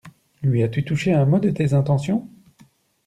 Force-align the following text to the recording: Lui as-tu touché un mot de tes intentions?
Lui 0.41 0.63
as-tu 0.63 0.83
touché 0.83 1.13
un 1.13 1.25
mot 1.27 1.37
de 1.37 1.51
tes 1.51 1.73
intentions? 1.75 2.27